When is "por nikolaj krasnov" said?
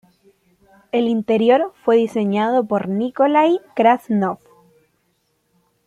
2.65-4.39